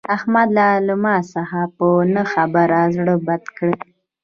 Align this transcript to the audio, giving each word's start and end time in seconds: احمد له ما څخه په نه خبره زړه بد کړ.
احمد 0.15 0.49
له 0.87 0.95
ما 1.03 1.15
څخه 1.33 1.61
په 1.77 1.87
نه 2.13 2.23
خبره 2.33 2.79
زړه 2.95 3.15
بد 3.27 3.43
کړ. 3.57 3.71